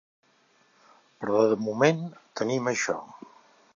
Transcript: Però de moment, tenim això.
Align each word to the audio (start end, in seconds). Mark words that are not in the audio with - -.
Però 1.23 1.43
de 1.51 1.59
moment, 1.67 2.01
tenim 2.41 2.73
això. 2.73 2.97